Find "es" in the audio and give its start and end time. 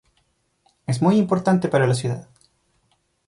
0.87-0.99